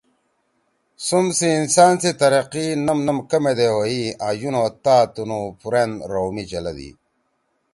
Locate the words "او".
4.59-4.65